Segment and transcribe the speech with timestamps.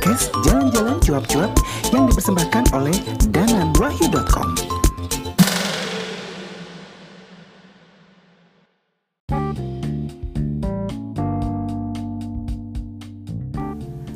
[0.00, 1.52] podcast Jalan-Jalan Cuap-Cuap
[1.92, 2.96] yang dipersembahkan oleh
[3.36, 4.48] dananwahyu.com.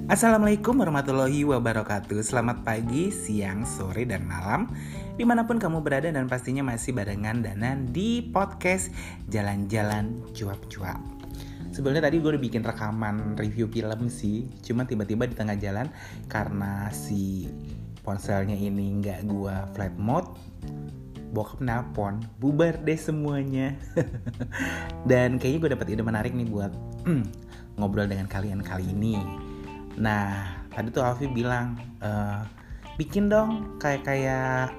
[0.09, 2.17] Assalamualaikum warahmatullahi wabarakatuh.
[2.25, 4.73] Selamat pagi, siang, sore, dan malam.
[5.21, 8.89] Di mana pun kamu berada dan pastinya masih barengan Danan di podcast
[9.29, 11.14] Jalan-Jalan Cuap-Cuap
[11.75, 15.91] Sebenarnya tadi gue udah bikin rekaman review film sih Cuma tiba-tiba di tengah jalan
[16.31, 17.51] Karena si
[18.07, 20.31] ponselnya ini nggak gue flight mode
[21.35, 23.75] Bokap nelpon, bubar deh semuanya.
[25.11, 26.71] Dan kayaknya gue dapet ide menarik nih buat
[27.75, 29.19] ngobrol dengan kalian kali ini.
[29.99, 32.11] Nah, tadi tuh Alfi bilang, e,
[33.03, 34.71] bikin dong kayak kayak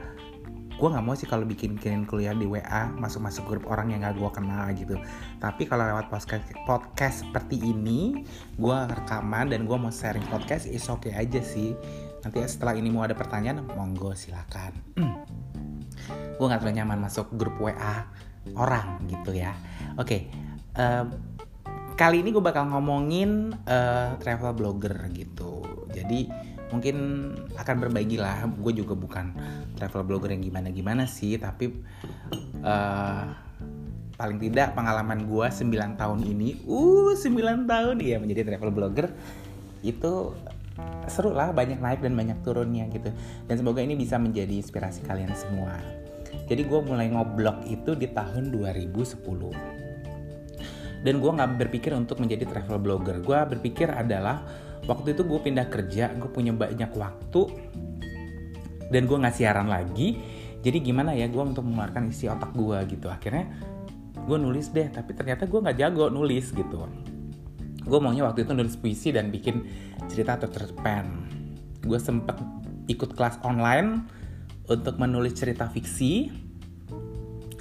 [0.76, 4.04] gue nggak mau sih kalau bikin bikin kuliah di WA masuk masuk grup orang yang
[4.04, 4.96] gak gue kenal gitu.
[5.40, 8.28] Tapi kalau lewat podcast podcast seperti ini,
[8.60, 11.72] gue rekaman dan gue mau sharing podcast, is oke okay aja sih.
[12.28, 14.76] Nanti setelah ini mau ada pertanyaan, monggo silakan.
[16.36, 18.12] gue nggak terlalu nyaman masuk grup WA
[18.60, 19.56] orang gitu ya.
[19.96, 20.06] Oke.
[20.06, 20.22] Okay,
[20.76, 21.08] uh,
[21.96, 25.64] kali ini gue bakal ngomongin uh, travel blogger gitu.
[25.96, 26.28] Jadi
[26.70, 26.96] mungkin
[27.58, 28.46] akan berbagi lah.
[28.58, 29.36] Gue juga bukan
[29.78, 31.74] travel blogger yang gimana-gimana sih, tapi
[32.64, 33.26] uh,
[34.16, 39.12] paling tidak pengalaman gue 9 tahun ini, uh 9 tahun ya menjadi travel blogger
[39.86, 40.34] itu
[41.08, 43.12] seru lah banyak naik dan banyak turunnya gitu.
[43.46, 45.78] Dan semoga ini bisa menjadi inspirasi kalian semua.
[46.46, 49.86] Jadi gue mulai ngoblog itu di tahun 2010
[51.06, 53.22] dan gue nggak berpikir untuk menjadi travel blogger.
[53.22, 54.42] Gue berpikir adalah
[54.86, 57.42] waktu itu gue pindah kerja gue punya banyak waktu
[58.90, 60.18] dan gue nggak siaran lagi.
[60.66, 63.10] Jadi gimana ya gue untuk mengeluarkan isi otak gue gitu.
[63.10, 63.50] Akhirnya
[64.26, 66.90] gue nulis deh tapi ternyata gue nggak jago nulis gitu.
[67.86, 69.62] Gue maunya waktu itu nulis puisi dan bikin
[70.10, 71.30] cerita atau cerpen
[71.86, 72.34] gue sempet
[72.90, 74.10] ikut kelas online
[74.66, 76.34] untuk menulis cerita fiksi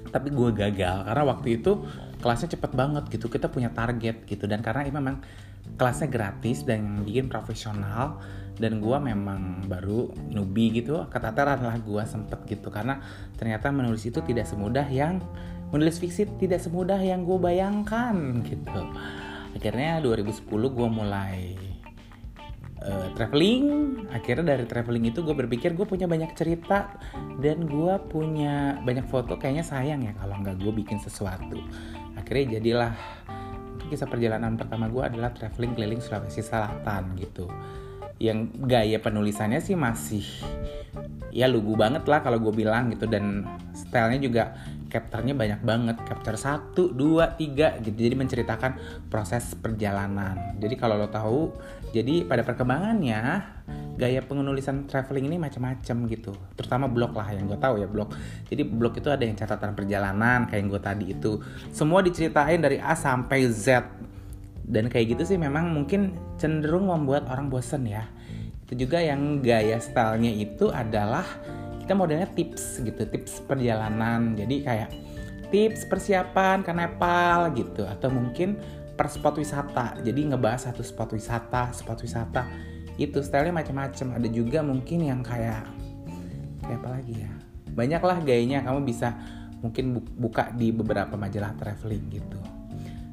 [0.08, 1.04] tapi gue gagal.
[1.04, 1.84] Karena waktu itu
[2.24, 4.48] kelasnya cepet banget gitu kita punya target gitu.
[4.48, 5.20] Dan karena ini memang
[5.76, 8.20] kelasnya gratis dan bikin profesional.
[8.54, 12.70] Dan gue memang baru newbie gitu kata adalah gue sempet gitu.
[12.70, 13.02] Karena
[13.34, 15.18] ternyata menulis itu tidak semudah yang
[15.74, 18.14] menulis fiksi tidak semudah yang gue bayangkan
[18.46, 18.82] gitu.
[19.58, 21.58] Akhirnya 2010 gue mulai
[22.84, 23.64] uh, traveling.
[24.14, 26.94] Akhirnya dari traveling itu gue berpikir gue punya banyak cerita
[27.42, 29.34] dan gue punya banyak foto.
[29.34, 31.58] Kayaknya sayang ya kalau nggak gue bikin sesuatu.
[32.14, 32.92] Akhirnya jadilah
[33.88, 37.48] kisah perjalanan pertama gue adalah traveling keliling Sulawesi Selatan gitu.
[38.22, 40.24] Yang gaya penulisannya sih masih
[41.34, 43.10] ya lugu banget lah kalau gue bilang gitu.
[43.10, 43.44] Dan
[43.74, 44.42] stylenya juga
[44.88, 45.96] capture-nya banyak banget.
[46.06, 47.98] Capture satu dua tiga gitu.
[47.98, 48.72] Jadi menceritakan
[49.10, 50.56] proses perjalanan.
[50.62, 51.50] Jadi kalau lo tahu
[51.90, 53.22] jadi pada perkembangannya
[53.94, 56.32] gaya penulisan traveling ini macam-macam gitu.
[56.58, 58.10] Terutama blog lah yang gue tahu ya blog.
[58.50, 61.38] Jadi blog itu ada yang catatan perjalanan kayak yang gue tadi itu.
[61.70, 63.86] Semua diceritain dari A sampai Z.
[64.64, 68.08] Dan kayak gitu sih memang mungkin cenderung membuat orang bosen ya.
[68.66, 71.24] Itu juga yang gaya stylenya itu adalah
[71.84, 74.34] kita modelnya tips gitu tips perjalanan.
[74.34, 74.90] Jadi kayak
[75.52, 78.58] tips persiapan ke Nepal gitu atau mungkin
[78.96, 80.00] per spot wisata.
[80.02, 85.66] Jadi ngebahas satu spot wisata spot wisata itu stylenya macam-macam ada juga mungkin yang kayak
[86.62, 87.32] kayak apa lagi ya?
[87.74, 89.18] Banyaklah gayanya kamu bisa
[89.64, 92.38] mungkin buka di beberapa majalah traveling gitu.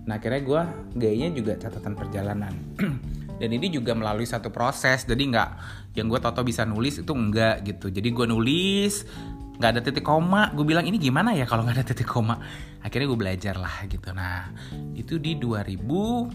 [0.05, 0.61] Nah akhirnya gue
[0.99, 2.53] gayanya juga catatan perjalanan.
[3.41, 5.01] Dan ini juga melalui satu proses.
[5.07, 5.49] Jadi nggak
[5.97, 7.89] yang gue tau bisa nulis itu enggak gitu.
[7.89, 9.07] Jadi gue nulis
[9.57, 10.53] nggak ada titik koma.
[10.53, 12.37] Gue bilang ini gimana ya kalau nggak ada titik koma?
[12.85, 14.13] Akhirnya gue belajar lah gitu.
[14.13, 14.53] Nah
[14.93, 16.29] itu di 2010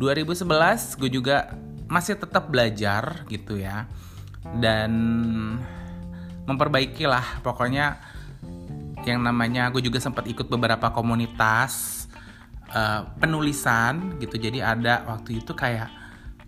[0.00, 1.52] 2011 gue juga
[1.84, 3.84] masih tetap belajar gitu ya.
[4.56, 4.90] Dan
[6.48, 8.00] memperbaiki lah pokoknya
[9.04, 12.08] yang namanya gue juga sempat ikut beberapa komunitas
[12.72, 14.40] uh, penulisan gitu.
[14.40, 15.92] Jadi ada waktu itu kayak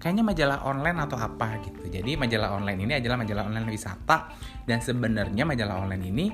[0.01, 1.93] kayaknya majalah online atau apa gitu.
[1.93, 4.33] Jadi majalah online ini adalah majalah online wisata.
[4.65, 6.27] Dan sebenarnya majalah online ini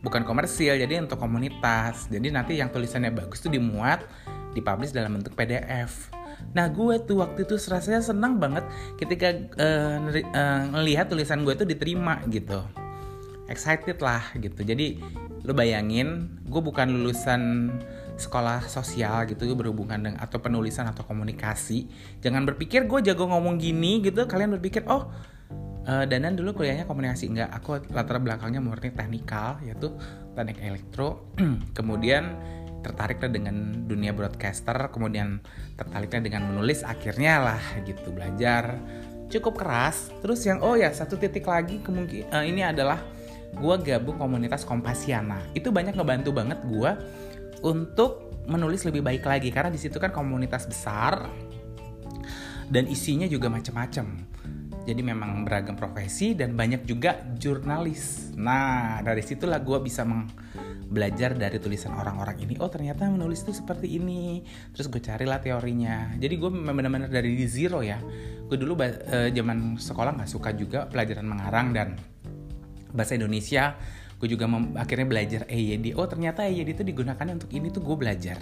[0.00, 2.08] bukan komersil jadi untuk komunitas.
[2.08, 4.00] Jadi nanti yang tulisannya bagus tuh dimuat
[4.56, 6.17] dipublish dalam bentuk PDF
[6.54, 8.64] Nah gue tuh waktu itu rasanya senang banget
[8.96, 12.64] ketika uh, uh, tulisan gue itu diterima gitu.
[13.48, 14.60] Excited lah gitu.
[14.60, 15.00] Jadi
[15.46, 17.72] lo bayangin gue bukan lulusan
[18.18, 21.86] sekolah sosial gitu berhubungan dengan atau penulisan atau komunikasi.
[22.18, 24.26] Jangan berpikir gue jago ngomong gini gitu.
[24.26, 25.06] Kalian berpikir oh
[25.86, 27.50] uh, Danan dulu kuliahnya komunikasi enggak.
[27.62, 29.94] Aku latar belakangnya murni teknikal yaitu
[30.34, 31.30] teknik elektro.
[31.78, 32.36] Kemudian
[32.88, 35.44] tertariklah dengan dunia broadcaster kemudian
[35.76, 38.80] tertariknya dengan menulis akhirnya lah gitu belajar.
[39.28, 40.08] Cukup keras.
[40.24, 42.96] Terus yang oh ya satu titik lagi kemungkinan uh, ini adalah
[43.52, 45.44] gue gabung komunitas Kompasiana.
[45.52, 46.90] Itu banyak ngebantu banget gue
[47.60, 51.28] untuk menulis lebih baik lagi karena di situ kan komunitas besar
[52.72, 54.24] dan isinya juga macam-macam
[54.88, 58.32] jadi memang beragam profesi dan banyak juga jurnalis.
[58.40, 60.24] Nah dari situlah gue bisa meng
[60.88, 64.40] belajar dari tulisan orang-orang ini oh ternyata menulis itu seperti ini.
[64.72, 66.16] Terus gue carilah teorinya.
[66.16, 68.00] Jadi gue benar-benar dari zero ya.
[68.48, 71.88] Gue dulu uh, zaman sekolah nggak suka juga pelajaran mengarang dan
[72.96, 73.76] bahasa Indonesia.
[74.18, 74.50] Gue juga
[74.80, 78.40] akhirnya belajar EYD oh ternyata EYD itu digunakan untuk ini tuh gue belajar.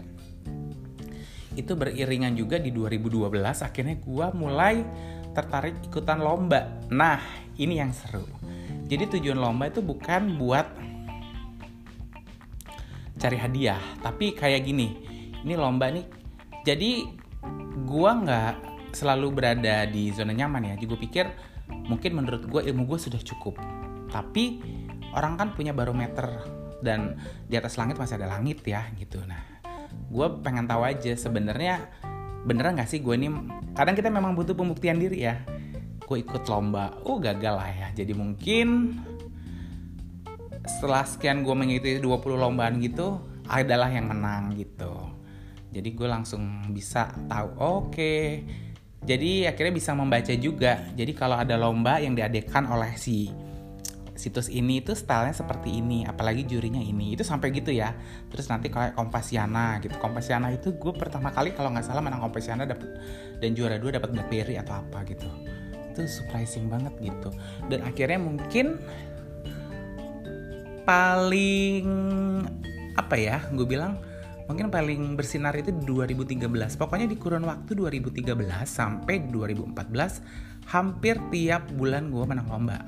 [1.58, 4.86] Itu beriringan juga di 2012 akhirnya gue mulai
[5.34, 6.80] tertarik ikutan lomba.
[6.94, 7.20] Nah
[7.58, 8.24] ini yang seru.
[8.86, 10.85] Jadi tujuan lomba itu bukan buat
[13.16, 13.80] cari hadiah.
[14.00, 14.88] Tapi kayak gini
[15.42, 16.06] ini lomba nih.
[16.66, 17.06] Jadi
[17.86, 18.54] gua nggak
[18.96, 20.74] selalu berada di zona nyaman ya.
[20.80, 21.28] Juga pikir
[21.86, 23.60] mungkin menurut gue ilmu gue sudah cukup.
[24.08, 24.62] Tapi
[25.12, 26.24] orang kan punya barometer
[26.80, 29.20] dan di atas langit masih ada langit ya gitu.
[29.28, 29.42] Nah
[30.08, 31.90] gue pengen tahu aja sebenarnya
[32.46, 33.28] beneran nggak sih gue ini?
[33.76, 35.42] Kadang kita memang butuh pembuktian diri ya.
[36.06, 37.88] Gue ikut lomba oh gagal lah ya.
[37.92, 38.96] Jadi mungkin
[40.66, 44.92] setelah sekian gue mengikuti 20 lombaan gitu adalah yang menang gitu.
[45.70, 47.92] Jadi gue langsung bisa tahu oke.
[47.94, 48.22] Okay.
[49.06, 50.82] jadi akhirnya bisa membaca juga.
[50.98, 53.30] Jadi kalau ada lomba yang diadakan oleh si
[54.16, 57.14] situs ini itu stylenya seperti ini apalagi jurinya ini.
[57.14, 57.94] Itu sampai gitu ya.
[58.32, 59.94] Terus nanti kayak Kompasiana gitu.
[60.00, 62.88] Kompasiana itu gue pertama kali kalau nggak salah menang Kompasiana dapat
[63.38, 65.28] dan juara dua dapat BlackBerry atau apa gitu.
[65.92, 67.30] Itu surprising banget gitu.
[67.70, 68.80] Dan akhirnya mungkin
[70.86, 71.84] paling
[72.94, 73.98] apa ya gue bilang
[74.46, 76.46] mungkin paling bersinar itu 2013
[76.78, 78.22] pokoknya di kurun waktu 2013
[78.62, 82.78] sampai 2014 hampir tiap bulan gue menang lomba.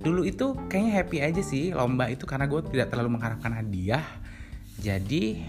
[0.00, 4.04] Dulu itu kayaknya happy aja sih lomba itu karena gue tidak terlalu mengharapkan hadiah.
[4.80, 5.44] Jadi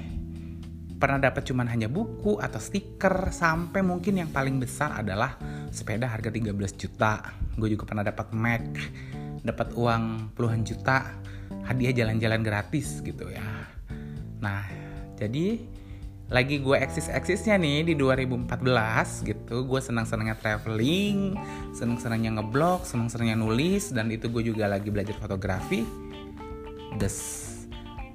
[0.99, 5.39] pernah dapat cuman hanya buku atau stiker sampai mungkin yang paling besar adalah
[5.71, 7.31] sepeda harga 13 juta.
[7.55, 8.63] Gue juga pernah dapat Mac
[9.41, 11.17] dapat uang puluhan juta
[11.65, 13.45] hadiah jalan-jalan gratis gitu ya.
[14.41, 14.65] Nah
[15.17, 15.61] jadi
[16.31, 18.47] lagi gue eksis-eksisnya nih di 2014
[19.27, 21.35] gitu gue senang-senangnya traveling
[21.75, 25.83] senang-senangnya ngeblog senang-senangnya nulis dan itu gue juga lagi belajar fotografi.
[26.95, 27.17] Des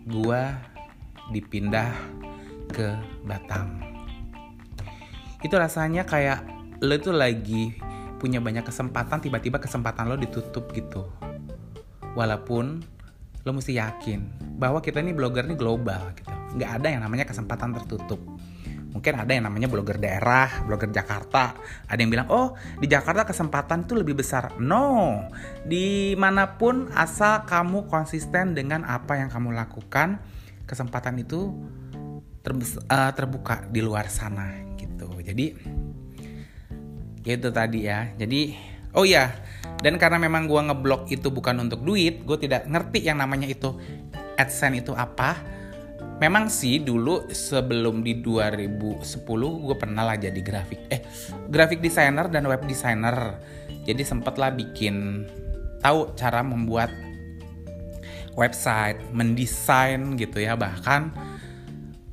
[0.08, 0.42] gue
[1.34, 1.92] dipindah
[2.70, 2.94] ke
[3.26, 3.82] Batam.
[5.42, 6.46] Itu rasanya kayak
[6.80, 7.76] lo tuh lagi
[8.16, 11.08] punya banyak kesempatan tiba-tiba kesempatan lo ditutup gitu
[12.16, 12.80] walaupun
[13.46, 17.76] lo mesti yakin bahwa kita ini blogger ini global gitu nggak ada yang namanya kesempatan
[17.76, 18.18] tertutup
[18.96, 21.52] mungkin ada yang namanya blogger daerah, blogger Jakarta.
[21.84, 24.56] Ada yang bilang, oh di Jakarta kesempatan itu lebih besar.
[24.56, 25.20] No,
[25.68, 30.16] di mana pun asal kamu konsisten dengan apa yang kamu lakukan,
[30.64, 31.52] kesempatan itu
[32.48, 35.12] uh, terbuka di luar sana gitu.
[35.20, 35.52] Jadi
[37.34, 38.14] itu tadi ya.
[38.14, 38.54] Jadi
[38.94, 39.34] oh ya
[39.82, 43.74] dan karena memang gue ngeblok itu bukan untuk duit gue tidak ngerti yang namanya itu
[44.38, 45.36] adsense itu apa.
[46.16, 49.04] Memang sih dulu sebelum di 2010
[49.36, 51.04] gue pernah lah jadi grafik eh
[51.52, 53.36] grafik designer dan web designer.
[53.84, 55.28] Jadi sempet lah bikin
[55.84, 56.88] tahu cara membuat
[58.32, 60.56] website mendesain gitu ya.
[60.56, 61.35] Bahkan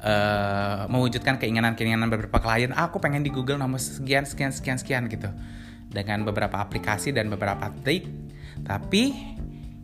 [0.03, 5.31] uh, mewujudkan keinginan-keinginan beberapa klien aku pengen di Google nomor sekian sekian sekian sekian gitu.
[5.89, 8.05] Dengan beberapa aplikasi dan beberapa trik.
[8.61, 9.03] Tapi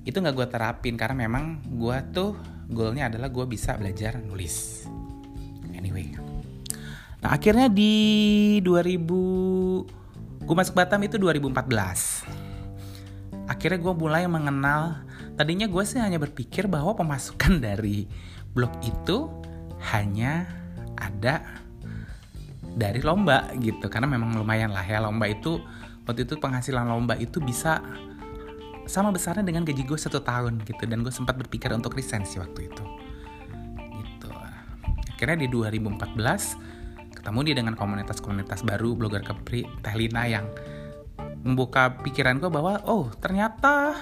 [0.03, 2.35] itu nggak gue terapin karena memang gue tuh
[2.69, 4.85] goalnya adalah gue bisa belajar nulis.
[5.73, 6.13] Anyway.
[7.19, 9.99] Nah akhirnya di 2000
[10.49, 12.49] gue masuk Batam itu 2014
[13.45, 15.01] akhirnya gue mulai mengenal
[15.37, 18.09] tadinya gue sih hanya berpikir bahwa pemasukan dari
[18.49, 19.29] blog itu
[19.93, 20.47] hanya
[20.99, 21.43] ada
[22.75, 23.87] dari lomba gitu.
[23.87, 25.59] Karena memang lumayan lah ya lomba itu
[26.07, 27.79] waktu itu penghasilan lomba itu bisa
[28.89, 30.83] sama besarnya dengan gaji gue satu tahun gitu.
[30.85, 32.83] Dan gue sempat berpikir untuk sih waktu itu.
[33.95, 34.29] Gitu.
[35.15, 36.79] Akhirnya di 2014
[37.19, 40.47] ketemu dia dengan komunitas-komunitas baru blogger kepri Tehlina yang
[41.43, 43.95] membuka pikiran gue bahwa oh ternyata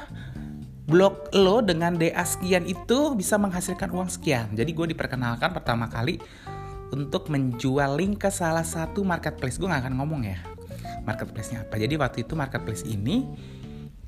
[0.87, 4.55] blog lo dengan DA sekian itu bisa menghasilkan uang sekian.
[4.55, 6.17] Jadi gue diperkenalkan pertama kali
[6.95, 9.59] untuk menjual link ke salah satu marketplace.
[9.59, 10.39] Gue gak akan ngomong ya
[11.03, 11.75] marketplace-nya apa.
[11.75, 13.27] Jadi waktu itu marketplace ini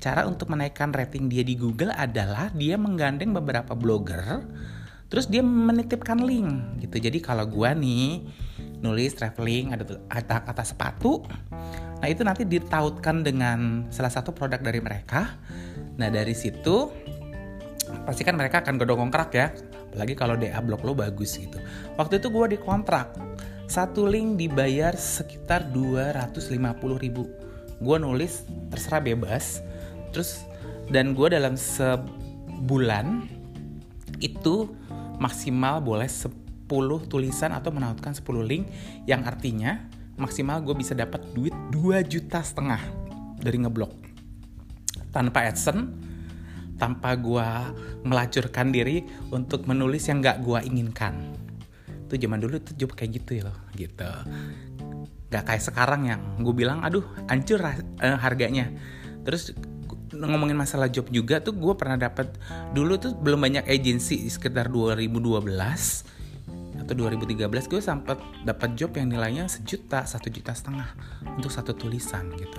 [0.00, 4.40] cara untuk menaikkan rating dia di Google adalah dia menggandeng beberapa blogger
[5.12, 6.96] terus dia menitipkan link gitu.
[6.96, 8.24] Jadi kalau gue nih
[8.80, 11.20] nulis traveling ada kata kata sepatu
[12.00, 15.36] nah itu nanti ditautkan dengan salah satu produk dari mereka
[16.00, 16.88] Nah dari situ
[18.08, 19.52] pasti kan mereka akan gedong kerak ya.
[19.92, 21.60] Apalagi kalau DA blog lo bagus gitu.
[22.00, 23.12] Waktu itu gue dikontrak.
[23.68, 26.56] Satu link dibayar sekitar 250
[26.96, 27.28] ribu.
[27.84, 29.60] Gue nulis terserah bebas.
[30.10, 30.42] Terus
[30.88, 33.28] dan gue dalam sebulan
[34.24, 34.72] itu
[35.20, 36.32] maksimal boleh 10
[37.12, 38.64] tulisan atau menautkan 10 link
[39.04, 39.84] yang artinya
[40.20, 42.80] maksimal gue bisa dapat duit 2 juta setengah
[43.40, 43.92] dari ngeblok
[45.10, 45.90] tanpa AdSense,
[46.78, 47.48] tanpa gue
[48.06, 49.02] melacurkan diri
[49.34, 51.34] untuk menulis yang gak gue inginkan.
[52.06, 54.10] Itu zaman dulu tuh job kayak gitu ya loh, gitu.
[55.30, 57.74] Gak kayak sekarang yang gue bilang, aduh hancur uh,
[58.22, 58.70] harganya.
[59.26, 59.54] Terus
[60.10, 62.34] ngomongin masalah job juga tuh gue pernah dapat
[62.74, 66.19] dulu tuh belum banyak agensi sekitar 2012
[66.90, 70.90] atau 2013 gue sempat dapat job yang nilainya sejuta satu juta setengah
[71.38, 72.58] untuk satu tulisan gitu.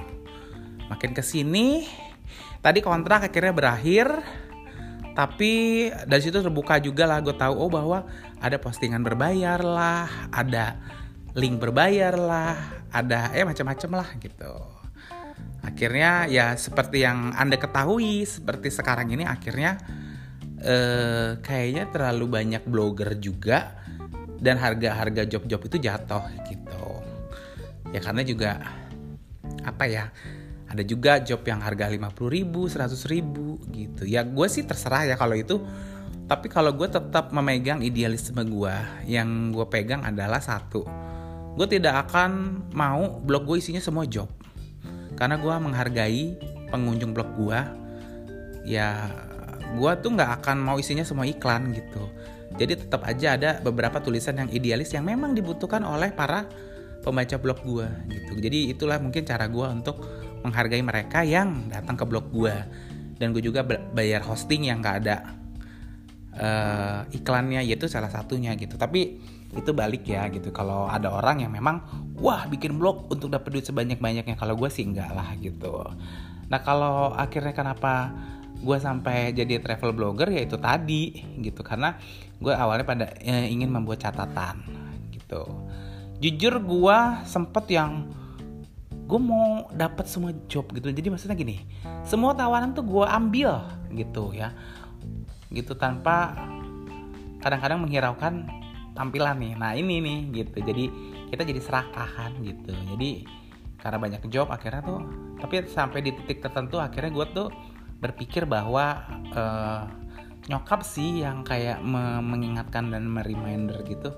[0.88, 1.83] Makin ke sini
[2.63, 4.07] tadi kontrak akhirnya berakhir
[5.11, 8.07] tapi dari situ terbuka juga lah gue tahu oh bahwa
[8.39, 10.79] ada postingan berbayar lah ada
[11.35, 12.55] link berbayar lah
[12.88, 14.55] ada eh macam-macam lah gitu.
[15.59, 19.75] Akhirnya ya seperti yang anda ketahui seperti sekarang ini akhirnya
[20.63, 23.81] eh, kayaknya terlalu banyak blogger juga
[24.41, 26.86] dan harga-harga job-job itu jatuh gitu
[27.93, 28.51] ya karena juga
[29.62, 30.10] apa ya
[30.71, 34.07] ada juga job yang harga 50 ribu, 100 ribu gitu.
[34.07, 35.60] Ya gue sih terserah ya kalau itu.
[36.31, 40.88] Tapi kalau gue tetap memegang idealisme gue, yang gue pegang adalah satu.
[41.60, 44.31] Gue tidak akan mau blog gue isinya semua job.
[45.19, 46.39] Karena gue menghargai
[46.71, 47.60] pengunjung blog gue.
[48.63, 49.12] Ya
[49.75, 52.07] gue tuh nggak akan mau isinya semua iklan gitu.
[52.61, 56.45] Jadi tetap aja ada beberapa tulisan yang idealis yang memang dibutuhkan oleh para
[57.01, 58.33] pembaca blog gue gitu.
[58.37, 60.05] Jadi itulah mungkin cara gue untuk
[60.45, 62.53] menghargai mereka yang datang ke blog gue
[63.17, 65.17] dan gue juga bayar hosting yang gak ada
[66.37, 68.77] uh, iklannya yaitu salah satunya gitu.
[68.77, 69.17] Tapi
[69.51, 70.53] itu balik ya gitu.
[70.53, 71.81] Kalau ada orang yang memang
[72.21, 75.81] wah bikin blog untuk dapat duit sebanyak banyaknya kalau gue sih enggak lah gitu.
[76.47, 78.13] Nah kalau akhirnya kenapa
[78.61, 81.65] gue sampai jadi travel blogger ya itu tadi gitu.
[81.65, 81.97] Karena
[82.37, 84.61] gue awalnya pada eh, ingin membuat catatan
[85.11, 85.43] gitu.
[86.21, 88.13] Jujur gue sempet yang
[89.09, 90.93] gue mau dapat semua job gitu.
[90.93, 91.65] Jadi maksudnya gini
[92.05, 94.53] semua tawaran tuh gue ambil gitu ya.
[95.49, 96.37] Gitu tanpa
[97.41, 98.45] kadang-kadang menghiraukan
[98.93, 99.53] tampilan nih.
[99.57, 100.61] Nah ini nih gitu.
[100.61, 100.85] Jadi
[101.33, 102.71] kita jadi serakahan gitu.
[102.95, 103.25] Jadi
[103.81, 105.01] karena banyak job akhirnya tuh
[105.41, 107.47] tapi sampai di titik tertentu akhirnya gue tuh
[108.01, 109.05] berpikir bahwa
[109.38, 109.86] uh,
[110.50, 114.12] nyokap sih yang kayak me mengingatkan dan mereminder gitu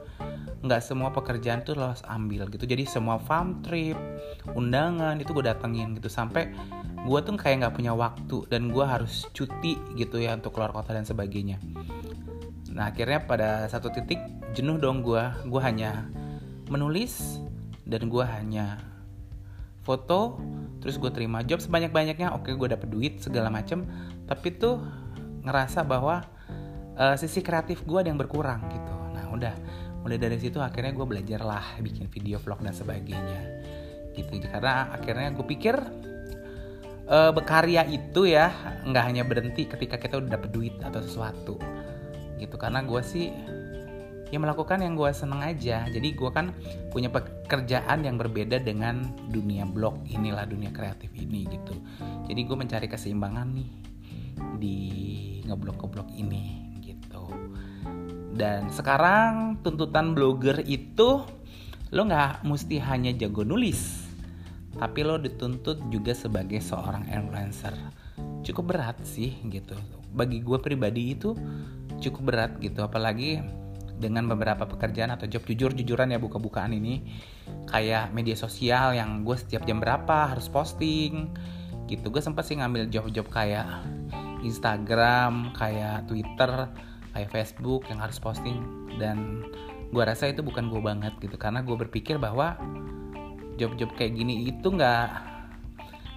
[0.64, 2.64] nggak semua pekerjaan tuh lo harus ambil gitu.
[2.64, 4.00] Jadi semua farm trip
[4.56, 6.08] undangan itu gue datengin gitu.
[6.08, 6.56] Sampai
[7.04, 10.96] gue tuh kayak nggak punya waktu dan gue harus cuti gitu ya untuk keluar kota
[10.96, 11.60] dan sebagainya.
[12.72, 14.24] Nah akhirnya pada satu titik
[14.56, 15.24] jenuh dong gue.
[15.52, 16.08] Gue hanya
[16.72, 17.44] menulis
[17.84, 18.80] dan gue hanya
[19.84, 20.40] foto
[20.84, 23.88] terus gue terima job sebanyak banyaknya oke gue dapet duit segala macem.
[24.28, 24.84] Tapi tuh
[25.44, 26.24] ngerasa bahwa
[27.00, 28.96] uh, sisi kreatif gue ada yang berkurang gitu.
[29.16, 29.56] Nah udah.
[30.04, 33.64] Mulai dari situ akhirnya gue belajar lah bikin video vlog dan sebagainya.
[34.12, 34.44] Gitu.
[34.44, 35.76] Karena akhirnya gue pikir
[37.08, 38.52] uh, berkarya itu ya
[38.84, 41.56] nggak hanya berhenti ketika kita udah dapet duit atau sesuatu.
[42.36, 42.56] Gitu.
[42.60, 43.32] Karena gue sih
[44.34, 46.50] ya melakukan yang gue seneng aja jadi gue kan
[46.90, 51.78] punya pekerjaan yang berbeda dengan dunia blog inilah dunia kreatif ini gitu
[52.26, 53.70] jadi gue mencari keseimbangan nih
[54.58, 54.78] di
[55.46, 56.64] ngeblok-ngeblok ini
[58.34, 61.22] dan sekarang tuntutan blogger itu
[61.94, 64.10] lo nggak mesti hanya jago nulis,
[64.82, 67.78] tapi lo dituntut juga sebagai seorang influencer.
[68.42, 69.78] Cukup berat sih gitu.
[70.10, 71.38] Bagi gue pribadi itu
[72.02, 73.38] cukup berat gitu, apalagi
[73.98, 77.04] dengan beberapa pekerjaan atau job jujur-jujuran ya buka-bukaan ini.
[77.70, 81.32] Kayak media sosial yang gue setiap jam berapa harus posting
[81.88, 82.10] gitu.
[82.10, 83.86] Gue sempat sih ngambil job-job kayak
[84.44, 86.70] Instagram kayak Twitter
[87.16, 88.60] kayak Facebook yang harus posting.
[89.00, 89.48] Dan
[89.94, 91.38] gue rasa itu bukan gue banget gitu.
[91.40, 92.58] Karena gue berpikir bahwa
[93.56, 95.34] job-job kayak gini itu nggak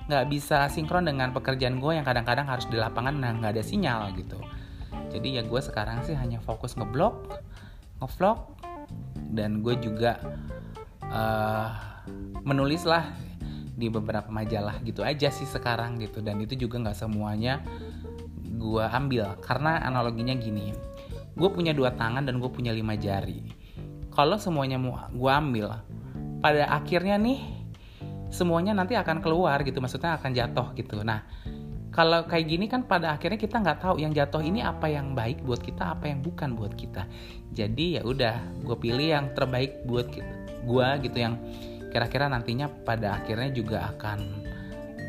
[0.07, 4.15] nggak bisa sinkron dengan pekerjaan gue yang kadang-kadang harus di lapangan nah nggak ada sinyal
[4.15, 4.39] gitu.
[5.11, 7.27] Jadi ya gue sekarang sih hanya fokus ngeblog
[8.01, 8.39] ngevlog
[9.33, 10.21] dan gue juga
[11.09, 11.71] uh,
[12.47, 13.05] menulis lah
[13.77, 16.25] di beberapa majalah gitu aja sih sekarang gitu.
[16.25, 17.61] Dan itu juga nggak semuanya
[18.41, 19.37] gue ambil.
[19.45, 20.73] Karena analoginya gini
[21.37, 23.45] gue punya dua tangan dan gue punya lima jari.
[24.09, 25.69] Kalau semuanya mau gue ambil
[26.41, 27.41] pada akhirnya nih
[28.33, 29.83] semuanya nanti akan keluar gitu.
[29.85, 31.05] Maksudnya akan jatuh gitu.
[31.05, 31.21] Nah
[31.97, 35.41] kalau kayak gini kan pada akhirnya kita nggak tahu yang jatuh ini apa yang baik
[35.41, 37.09] buat kita apa yang bukan buat kita.
[37.57, 40.13] Jadi ya udah gue pilih yang terbaik buat
[40.69, 41.41] gue gitu yang
[41.89, 44.45] kira-kira nantinya pada akhirnya juga akan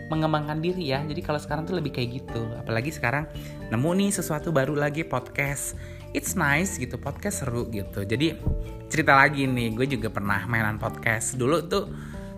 [0.08, 1.04] mengembangkan diri ya.
[1.04, 2.40] Jadi kalau sekarang tuh lebih kayak gitu.
[2.56, 3.28] Apalagi sekarang
[3.68, 5.76] nemu nih sesuatu baru lagi podcast.
[6.16, 8.08] It's nice gitu podcast seru gitu.
[8.08, 8.32] Jadi
[8.88, 11.36] cerita lagi nih gue juga pernah mainan podcast.
[11.36, 11.92] Dulu tuh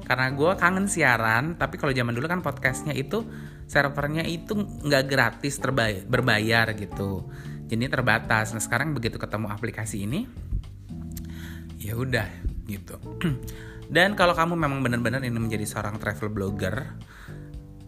[0.09, 3.21] karena gue kangen siaran tapi kalau zaman dulu kan podcastnya itu
[3.69, 7.29] servernya itu nggak gratis terbayar berbayar gitu
[7.69, 10.25] jadi terbatas nah sekarang begitu ketemu aplikasi ini
[11.77, 12.25] ya udah
[12.65, 12.97] gitu
[13.89, 16.93] Dan kalau kamu memang benar-benar ini menjadi seorang travel blogger,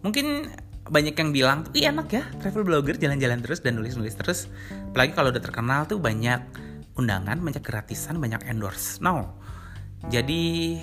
[0.02, 0.50] mungkin
[0.82, 4.50] banyak yang bilang, iya enak ya travel blogger jalan-jalan terus dan nulis-nulis terus.
[4.90, 6.42] Apalagi kalau udah terkenal tuh banyak
[6.98, 8.98] undangan, banyak gratisan, banyak endorse.
[8.98, 9.38] No.
[10.10, 10.74] Jadi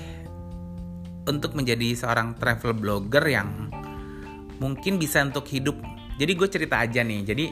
[1.27, 3.67] untuk menjadi seorang travel blogger yang
[4.59, 5.79] mungkin bisa untuk hidup.
[6.19, 7.23] Jadi gue cerita aja nih.
[7.23, 7.45] Jadi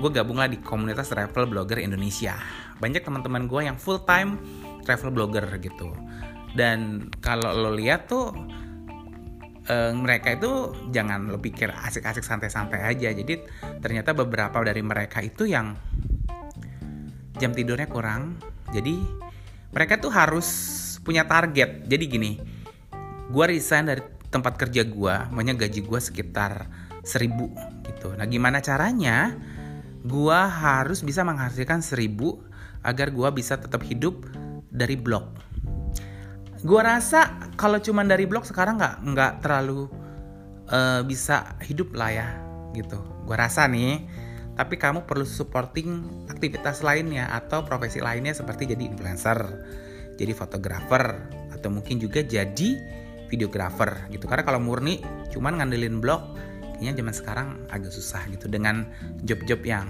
[0.00, 2.36] gue gabunglah di komunitas travel blogger Indonesia.
[2.80, 4.40] Banyak teman-teman gue yang full time
[4.88, 5.92] travel blogger gitu
[6.56, 8.32] dan kalau lo lihat tuh
[9.68, 13.44] eh, mereka itu jangan lo pikir asik-asik santai-santai aja jadi
[13.78, 15.76] ternyata beberapa dari mereka itu yang
[17.36, 18.40] jam tidurnya kurang
[18.72, 18.96] jadi
[19.70, 20.48] mereka tuh harus
[21.04, 22.40] punya target jadi gini
[23.28, 26.68] gue resign dari tempat kerja gue maunya gaji gue sekitar
[27.02, 27.48] seribu
[27.88, 28.12] gitu.
[28.12, 29.32] Nah gimana caranya?
[30.04, 32.40] Gue harus bisa menghasilkan seribu
[32.84, 34.28] agar gue bisa tetap hidup
[34.68, 35.48] dari blog
[36.58, 39.86] gue rasa kalau cuman dari blog sekarang nggak nggak terlalu
[40.70, 42.28] uh, bisa hidup lah ya
[42.74, 42.98] gitu.
[43.26, 44.02] Gue rasa nih
[44.58, 49.38] tapi kamu perlu supporting aktivitas lainnya atau profesi lainnya seperti jadi influencer
[50.18, 51.14] jadi fotografer
[51.54, 52.74] atau mungkin juga jadi
[53.28, 56.34] videografer gitu karena kalau murni cuman ngandelin blog
[56.76, 58.88] kayaknya zaman sekarang agak susah gitu dengan
[59.22, 59.86] job-job yang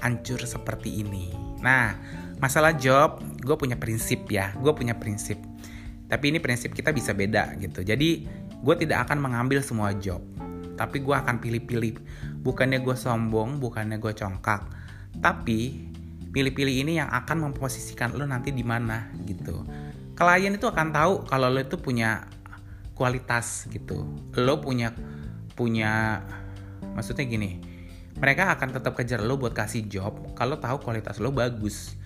[0.00, 1.94] hancur seperti ini nah
[2.40, 5.36] masalah job gue punya prinsip ya gue punya prinsip
[6.10, 7.86] tapi ini prinsip kita bisa beda gitu.
[7.86, 8.26] Jadi
[8.60, 10.18] gue tidak akan mengambil semua job.
[10.74, 12.02] Tapi gue akan pilih-pilih.
[12.42, 14.66] Bukannya gue sombong, bukannya gue congkak.
[15.22, 15.86] Tapi
[16.34, 19.62] pilih-pilih ini yang akan memposisikan lo nanti di mana gitu.
[20.20, 22.28] Klien itu akan tahu kalau lo itu punya
[22.92, 24.04] kualitas gitu.
[24.36, 24.92] Lo punya
[25.56, 26.20] punya
[26.92, 27.56] maksudnya gini.
[28.20, 31.96] Mereka akan tetap kejar lo buat kasih job kalau tahu kualitas lo bagus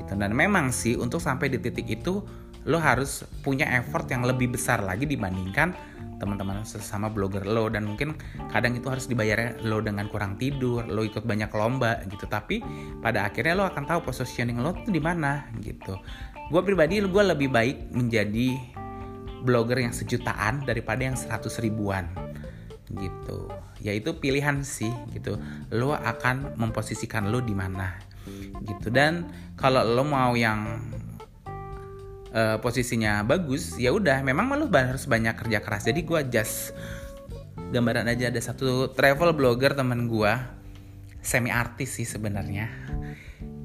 [0.00, 0.16] gitu.
[0.16, 2.24] Dan memang sih untuk sampai di titik itu
[2.64, 5.76] lo harus punya effort yang lebih besar lagi dibandingkan
[6.18, 8.18] teman-teman sesama blogger lo dan mungkin
[8.50, 12.26] kadang itu harus dibayar lo dengan kurang tidur, lo ikut banyak lomba gitu.
[12.26, 12.60] Tapi
[13.00, 15.96] pada akhirnya lo akan tahu positioning lo tuh di mana gitu.
[16.50, 18.58] Gue pribadi gue lebih baik menjadi
[19.46, 22.10] blogger yang sejutaan daripada yang seratus ribuan
[22.90, 23.48] gitu.
[23.78, 25.38] Ya itu pilihan sih gitu.
[25.70, 27.94] Lo akan memposisikan lo di mana
[28.66, 28.90] gitu.
[28.90, 30.82] Dan kalau lo mau yang
[32.32, 35.88] uh, posisinya bagus ya udah memang malu harus banyak kerja keras.
[35.88, 36.72] Jadi gue just
[37.68, 40.32] gambaran aja ada satu travel blogger teman gue
[41.20, 42.68] semi artis sih sebenarnya.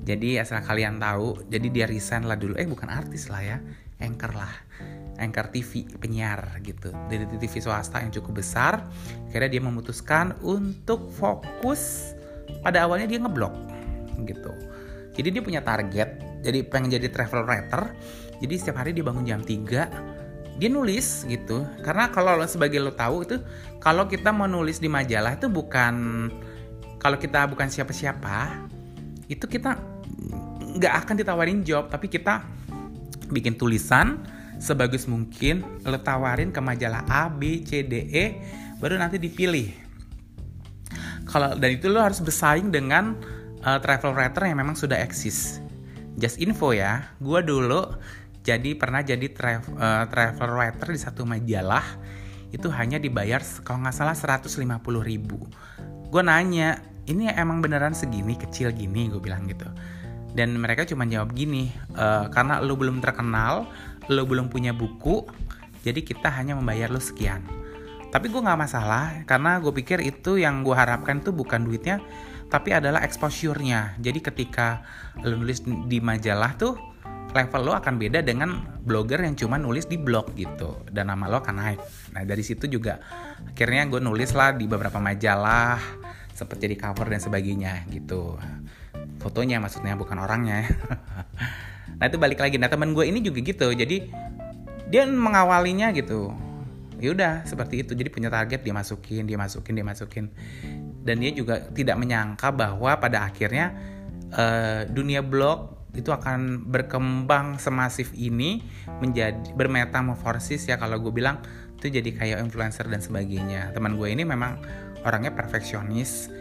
[0.03, 2.59] Jadi asal kalian tahu jadi dia resign lah dulu.
[2.59, 3.57] Eh bukan artis lah ya
[4.03, 4.51] anchor lah
[5.15, 6.91] anchor TV penyiar gitu.
[7.07, 8.83] Dari TV swasta yang cukup besar
[9.31, 12.11] akhirnya dia memutuskan untuk fokus
[12.59, 13.55] pada awalnya dia ngeblok
[14.27, 14.51] gitu.
[15.13, 17.95] Jadi dia punya target jadi pengen jadi travel writer
[18.43, 20.13] jadi setiap hari dia bangun jam 3
[20.57, 21.65] dia nulis gitu.
[21.81, 23.41] Karena kalau lo sebagai lo tahu itu
[23.81, 26.27] kalau kita mau nulis di majalah itu bukan
[27.01, 28.69] kalau kita bukan siapa-siapa
[29.27, 29.79] itu kita
[30.77, 31.89] nggak akan ditawarin job.
[31.89, 32.45] Tapi kita
[33.33, 34.21] bikin tulisan
[34.61, 38.25] sebagus mungkin lo tawarin ke majalah A B C D E
[38.77, 39.73] baru nanti dipilih.
[41.25, 43.17] Kalau dan itu lo harus bersaing dengan
[43.65, 45.57] uh, travel writer yang memang sudah eksis.
[46.13, 47.89] Just info ya gue dulu
[48.43, 51.83] jadi pernah jadi travel, uh, travel writer di satu majalah
[52.51, 54.59] itu hanya dibayar kalau nggak salah 150
[55.01, 55.41] ribu.
[56.11, 59.09] Gue nanya ini emang beneran segini kecil gini?
[59.09, 59.65] Gue bilang gitu.
[60.35, 63.69] Dan mereka cuma jawab gini e, karena lo belum terkenal
[64.11, 65.23] lo belum punya buku
[65.81, 67.41] jadi kita hanya membayar lo sekian.
[68.13, 72.03] Tapi gue nggak masalah karena gue pikir itu yang gue harapkan tuh bukan duitnya
[72.51, 73.97] tapi adalah exposure-nya.
[73.97, 74.85] Jadi ketika
[75.25, 76.92] lo nulis di majalah tuh
[77.33, 80.85] level lo akan beda dengan blogger yang cuma nulis di blog gitu.
[80.87, 81.79] Dan nama lo akan naik.
[82.13, 83.01] Nah dari situ juga
[83.43, 85.81] akhirnya gue nulis lah di beberapa majalah
[86.33, 88.37] sempat jadi cover dan sebagainya gitu.
[89.19, 90.65] Fotonya maksudnya bukan orangnya.
[91.93, 92.57] Nah itu balik lagi.
[92.59, 93.69] Nah teman gue ini juga gitu.
[93.71, 94.11] Jadi
[94.89, 96.35] dia mengawalinya gitu.
[96.99, 97.95] Ya udah seperti itu.
[97.95, 100.25] Jadi punya target dia masukin dia masukin dia masukin.
[101.05, 103.71] Dan dia juga tidak menyangka bahwa pada akhirnya
[104.35, 108.65] uh, dunia blog itu akan berkembang semasif ini
[108.97, 111.37] menjadi bermetamorfosis ya kalau gue bilang
[111.77, 113.75] itu jadi kayak influencer dan sebagainya.
[113.75, 114.57] Teman gue ini memang
[115.05, 116.31] orangnya perfeksionis.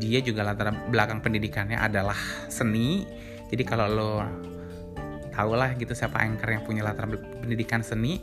[0.00, 2.16] Dia juga latar belakang pendidikannya adalah
[2.48, 3.04] seni.
[3.50, 4.12] Jadi kalau lo
[5.34, 8.22] tau lah gitu siapa anchor yang punya latar pendidikan seni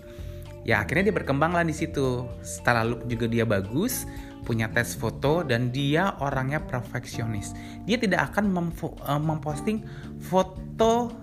[0.61, 4.05] ya akhirnya dia berkembang lah di situ setelah look juga dia bagus
[4.41, 7.53] punya tes foto dan dia orangnya perfeksionis.
[7.85, 9.85] Dia tidak akan uh, memposting
[10.17, 11.13] foto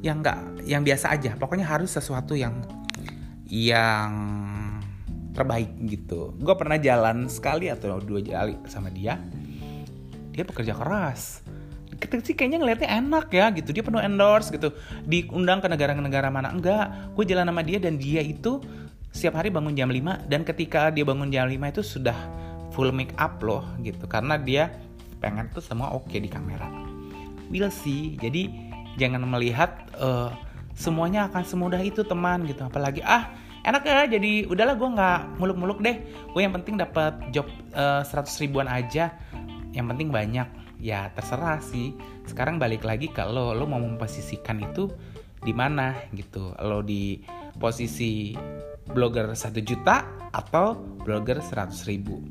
[0.00, 1.36] yang enggak yang biasa aja.
[1.36, 2.64] Pokoknya harus sesuatu yang
[3.46, 4.12] yang
[5.36, 6.32] terbaik gitu.
[6.40, 9.20] Gue pernah jalan sekali atau dua kali sama dia.
[10.32, 11.44] Dia bekerja keras.
[11.96, 13.72] Ketika sih kayaknya ngeliatnya enak ya gitu.
[13.72, 14.72] Dia penuh endorse gitu.
[15.08, 17.16] Diundang ke negara-negara mana enggak.
[17.16, 18.60] Gue jalan sama dia dan dia itu
[19.16, 22.18] setiap hari bangun jam 5 dan ketika dia bangun jam 5 itu sudah
[22.76, 24.76] full make up loh gitu karena dia
[25.24, 26.68] pengen tuh semua oke okay di kamera.
[27.48, 28.20] We'll see.
[28.20, 28.52] Jadi
[29.00, 30.28] jangan melihat uh,
[30.76, 32.68] semuanya akan semudah itu teman gitu.
[32.68, 33.32] Apalagi ah
[33.64, 35.96] enak ya jadi udahlah gue nggak muluk-muluk deh.
[36.36, 39.16] Gue yang penting dapat job uh, eh, 100 ribuan aja.
[39.72, 40.48] Yang penting banyak.
[40.76, 41.96] Ya terserah sih.
[42.28, 44.92] Sekarang balik lagi kalau lo mau memposisikan itu
[45.40, 46.52] di mana gitu.
[46.60, 47.20] Lo di
[47.56, 48.36] posisi
[48.86, 52.22] blogger 1 juta atau blogger 100 ribu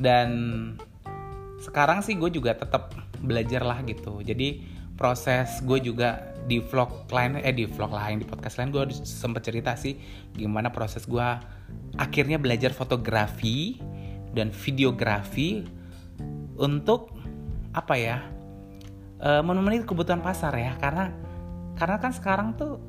[0.00, 0.30] dan
[1.60, 4.64] sekarang sih gue juga tetap belajar lah gitu jadi
[4.96, 9.44] proses gue juga di vlog lain eh di vlog lain di podcast lain gue sempet
[9.44, 10.00] cerita sih
[10.32, 11.28] gimana proses gue
[12.00, 13.76] akhirnya belajar fotografi
[14.32, 15.68] dan videografi
[16.56, 17.12] untuk
[17.70, 18.18] apa ya
[19.22, 20.74] uh, memenuhi kebutuhan pasar ya.
[20.80, 21.12] Karena
[21.76, 22.80] karena kan sekarang tuh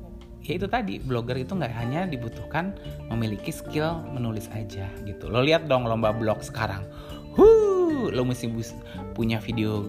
[0.42, 2.74] ya itu tadi blogger itu nggak hanya dibutuhkan
[3.08, 5.30] memiliki skill menulis aja gitu.
[5.30, 6.82] Lo lihat dong lomba blog sekarang.
[7.38, 8.50] Huh lo mesti
[9.14, 9.86] punya video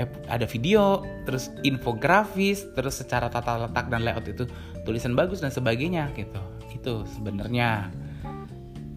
[0.00, 4.48] eh, ada video terus infografis terus secara tata letak dan layout itu
[4.88, 6.40] tulisan bagus dan sebagainya gitu.
[6.72, 7.92] Itu sebenarnya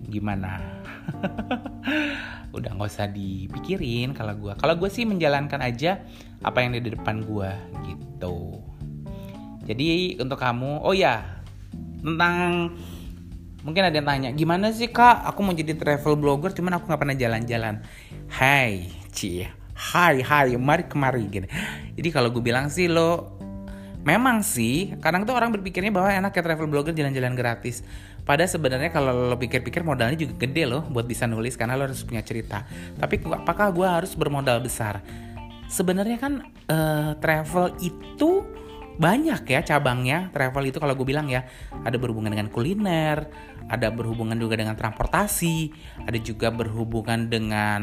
[0.07, 0.76] gimana
[2.57, 6.01] udah nggak usah dipikirin kalau gue kalau gue sih menjalankan aja
[6.41, 7.49] apa yang di depan gue
[7.85, 8.61] gitu.
[9.67, 11.43] Jadi untuk kamu, oh ya
[11.99, 12.71] tentang
[13.67, 15.27] mungkin ada yang tanya gimana sih kak?
[15.27, 17.83] Aku mau jadi travel blogger cuman aku nggak pernah jalan-jalan.
[18.31, 19.51] Hai cie.
[19.77, 21.47] Hai hai mari kemari gini.
[21.93, 23.36] Jadi kalau gue bilang sih lo
[24.07, 27.83] memang sih kadang tuh orang berpikirnya bahwa enak ya travel blogger jalan-jalan gratis.
[28.23, 32.07] Pada sebenarnya kalau lo pikir-pikir modalnya juga gede loh buat bisa nulis karena lo harus
[32.07, 32.63] punya cerita.
[32.95, 35.03] Tapi apakah gue harus bermodal besar?
[35.67, 36.33] Sebenarnya kan
[36.71, 38.47] uh, travel itu
[38.95, 40.31] banyak ya cabangnya.
[40.31, 41.43] Travel itu kalau gue bilang ya
[41.83, 43.27] ada berhubungan dengan kuliner
[43.67, 45.71] ada berhubungan juga dengan transportasi
[46.07, 47.81] ada juga berhubungan dengan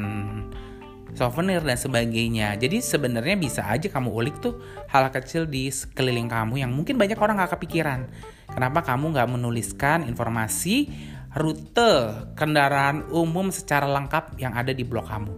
[1.15, 2.59] souvenir dan sebagainya.
[2.59, 4.59] Jadi sebenarnya bisa aja kamu ulik tuh
[4.91, 8.11] hal kecil di sekeliling kamu yang mungkin banyak orang gak kepikiran.
[8.51, 10.91] Kenapa kamu nggak menuliskan informasi
[11.35, 15.35] rute kendaraan umum secara lengkap yang ada di blog kamu?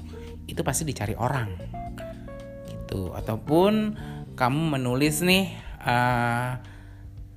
[0.48, 1.48] Itu pasti dicari orang.
[2.66, 3.14] Gitu.
[3.14, 3.96] Ataupun
[4.36, 6.60] kamu menulis nih uh,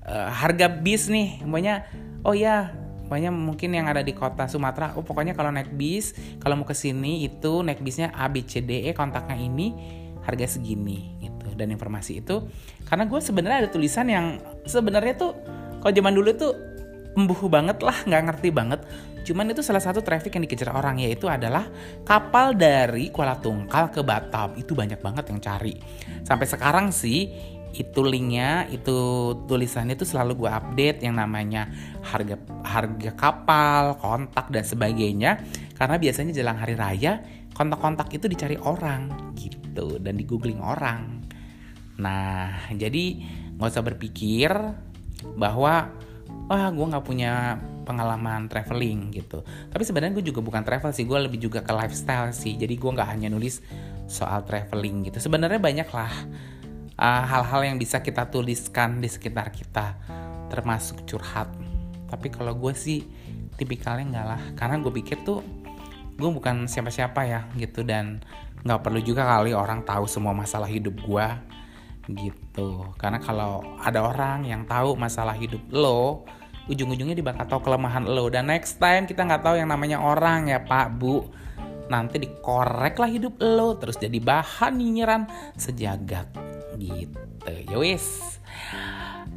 [0.03, 1.43] uh, harga bis nih.
[1.45, 1.87] Pokoknya
[2.25, 2.75] oh ya
[3.09, 6.77] pokoknya mungkin yang ada di kota Sumatera oh pokoknya kalau naik bis kalau mau ke
[6.77, 9.73] sini itu naik bisnya A B C D E kontaknya ini
[10.21, 11.49] harga segini gitu.
[11.57, 12.45] Dan informasi itu
[12.85, 14.37] karena gue sebenarnya ada tulisan yang
[14.69, 15.33] sebenarnya tuh
[15.81, 16.53] kalau zaman dulu tuh
[17.17, 18.85] embuh banget lah nggak ngerti banget.
[19.25, 21.67] Cuman itu salah satu traffic yang dikejar orang yaitu adalah
[22.05, 24.55] kapal dari Kuala Tungkal ke Batam.
[24.55, 25.75] Itu banyak banget yang cari.
[26.23, 27.27] Sampai sekarang sih
[27.73, 28.97] itu linknya itu
[29.45, 31.69] tulisannya itu selalu gue update yang namanya
[32.01, 35.31] harga harga kapal kontak dan sebagainya.
[35.77, 37.21] Karena biasanya jelang hari raya
[37.53, 40.01] kontak-kontak itu dicari orang gitu.
[40.01, 41.23] Dan di googling orang.
[42.01, 43.21] Nah jadi
[43.59, 44.49] nggak usah berpikir
[45.35, 45.91] bahwa
[46.49, 49.45] wah gue nggak punya pengalaman traveling gitu.
[49.45, 52.57] Tapi sebenarnya gue juga bukan travel sih gue lebih juga ke lifestyle sih.
[52.57, 53.61] Jadi gue nggak hanya nulis
[54.09, 55.21] soal traveling gitu.
[55.21, 56.13] Sebenarnya banyak lah
[56.99, 59.95] uh, hal-hal uh, yang bisa kita tuliskan di sekitar kita
[60.51, 61.47] termasuk curhat.
[62.11, 63.07] Tapi kalau gue sih
[63.55, 64.41] tipikalnya enggak lah.
[64.59, 65.39] Karena gue pikir tuh
[66.19, 67.87] gue bukan siapa-siapa ya gitu.
[67.87, 68.19] Dan
[68.67, 71.27] nggak perlu juga kali orang tahu semua masalah hidup gue
[72.11, 72.91] gitu.
[72.99, 76.27] Karena kalau ada orang yang tahu masalah hidup lo
[76.69, 78.29] ujung-ujungnya dia bakal tahu kelemahan lo.
[78.29, 81.25] Dan next time kita nggak tahu yang namanya orang ya pak bu
[81.89, 83.77] nanti dikorek lah hidup lo.
[83.77, 86.48] Terus jadi bahan nyinyiran sejagat
[86.79, 88.39] gitu ya wis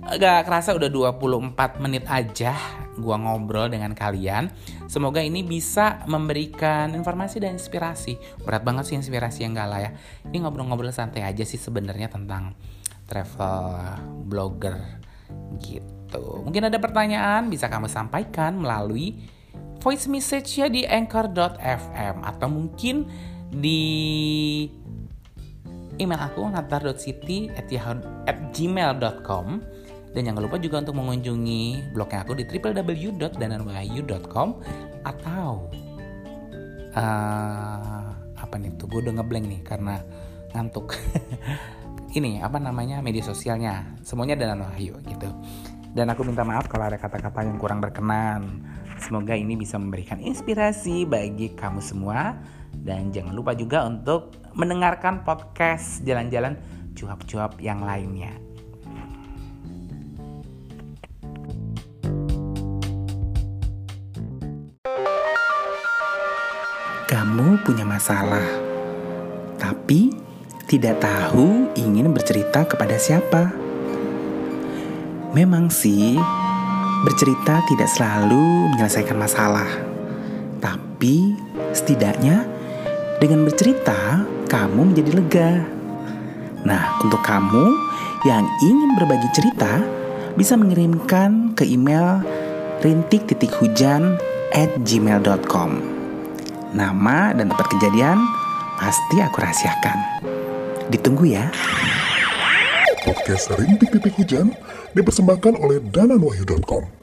[0.02, 2.58] Gak kerasa udah 24 menit aja
[2.98, 4.50] gua ngobrol dengan kalian.
[4.90, 8.18] Semoga ini bisa memberikan informasi dan inspirasi.
[8.42, 9.90] Berat banget sih inspirasi yang gak lah ya.
[10.26, 12.52] Ini ngobrol-ngobrol santai aja sih sebenarnya tentang
[13.06, 13.78] travel
[14.26, 14.76] blogger
[15.62, 16.44] gitu.
[16.44, 19.22] Mungkin ada pertanyaan bisa kamu sampaikan melalui
[19.80, 23.06] voice message ya di anchor.fm atau mungkin
[23.48, 23.80] di
[26.00, 27.68] email aku natar.city at
[28.52, 29.46] gmail.com
[30.12, 34.48] dan jangan lupa juga untuk mengunjungi blognya aku di www.dananwahyu.com
[35.08, 35.72] atau
[36.92, 38.92] uh, apa nih tuh?
[38.92, 40.04] Gue udah ngeblank nih karena
[40.52, 41.00] ngantuk.
[42.18, 43.96] Ini apa namanya media sosialnya.
[44.04, 45.32] Semuanya Danan Wahyu gitu.
[45.96, 48.60] Dan aku minta maaf kalau ada kata-kata yang kurang berkenan.
[49.00, 52.38] Semoga ini bisa memberikan inspirasi bagi kamu semua
[52.82, 56.58] dan jangan lupa juga untuk mendengarkan podcast jalan-jalan
[56.92, 58.34] cuap-cuap yang lainnya
[67.12, 68.40] Kamu punya masalah,
[69.60, 70.16] tapi
[70.64, 73.52] tidak tahu ingin bercerita kepada siapa.
[75.36, 76.16] Memang sih,
[77.04, 79.68] bercerita tidak selalu menyelesaikan masalah,
[80.56, 81.36] tapi
[81.76, 82.48] setidaknya
[83.22, 85.50] dengan bercerita kamu menjadi lega.
[86.66, 87.70] Nah, untuk kamu
[88.26, 89.78] yang ingin berbagi cerita,
[90.34, 92.18] bisa mengirimkan ke email
[92.82, 94.18] rintik titik hujan
[94.50, 96.02] at gmail.com
[96.74, 98.18] Nama dan tempat kejadian
[98.80, 99.98] pasti aku rahasiakan.
[100.90, 101.46] Ditunggu ya.
[103.02, 104.54] Podcast Rintik Titik Hujan
[104.94, 107.01] dipersembahkan oleh dananwahyu.com.